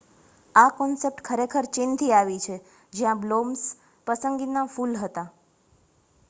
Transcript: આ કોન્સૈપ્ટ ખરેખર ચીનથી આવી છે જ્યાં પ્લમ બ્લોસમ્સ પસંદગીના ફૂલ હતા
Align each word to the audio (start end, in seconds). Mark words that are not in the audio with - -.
આ 0.55 0.69
કોન્સૈપ્ટ 0.77 1.21
ખરેખર 1.27 1.65
ચીનથી 1.71 2.09
આવી 2.13 2.39
છે 2.39 2.55
જ્યાં 2.93 3.21
પ્લમ 3.21 3.29
બ્લોસમ્સ 3.45 3.63
પસંદગીના 4.07 4.67
ફૂલ 4.71 4.99
હતા 4.99 5.27